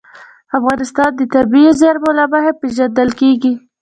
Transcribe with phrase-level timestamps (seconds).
[0.57, 3.53] افغانستان د طبیعي زیرمې له مخې پېژندل کېږي.